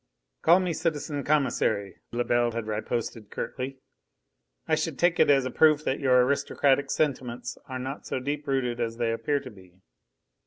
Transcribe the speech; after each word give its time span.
"Call 0.41 0.59
me 0.61 0.73
citizen 0.73 1.23
Commissary," 1.23 1.97
Lebel 2.11 2.53
had 2.53 2.65
riposted 2.65 3.29
curtly. 3.29 3.77
"I 4.67 4.73
should 4.73 4.97
take 4.97 5.19
it 5.19 5.29
as 5.29 5.45
a 5.45 5.51
proof 5.51 5.83
that 5.83 5.99
your 5.99 6.23
aristocratic 6.25 6.89
sentiments 6.89 7.55
are 7.67 7.77
not 7.77 8.07
so 8.07 8.19
deep 8.19 8.47
rooted 8.47 8.79
as 8.79 8.97
they 8.97 9.11
appear 9.11 9.39
to 9.41 9.51
be." 9.51 9.75